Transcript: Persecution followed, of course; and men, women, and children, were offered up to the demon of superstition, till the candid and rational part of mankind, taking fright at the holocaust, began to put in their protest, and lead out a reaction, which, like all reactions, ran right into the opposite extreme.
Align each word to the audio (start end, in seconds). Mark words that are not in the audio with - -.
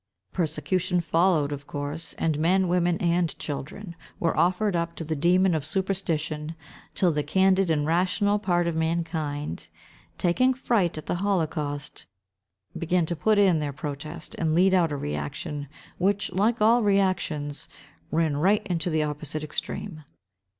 Persecution 0.33 0.99
followed, 0.99 1.51
of 1.51 1.67
course; 1.67 2.13
and 2.13 2.39
men, 2.39 2.67
women, 2.67 2.97
and 2.97 3.37
children, 3.37 3.95
were 4.19 4.35
offered 4.35 4.75
up 4.75 4.95
to 4.95 5.03
the 5.03 5.15
demon 5.15 5.53
of 5.53 5.63
superstition, 5.63 6.55
till 6.95 7.11
the 7.11 7.21
candid 7.21 7.69
and 7.69 7.85
rational 7.85 8.39
part 8.39 8.65
of 8.65 8.75
mankind, 8.75 9.69
taking 10.17 10.55
fright 10.55 10.97
at 10.97 11.05
the 11.05 11.13
holocaust, 11.21 12.07
began 12.75 13.05
to 13.05 13.15
put 13.15 13.37
in 13.37 13.59
their 13.59 13.71
protest, 13.73 14.33
and 14.39 14.55
lead 14.55 14.73
out 14.73 14.91
a 14.91 14.97
reaction, 14.97 15.67
which, 15.99 16.31
like 16.31 16.59
all 16.63 16.81
reactions, 16.81 17.69
ran 18.09 18.35
right 18.37 18.65
into 18.65 18.89
the 18.89 19.03
opposite 19.03 19.43
extreme. 19.43 20.03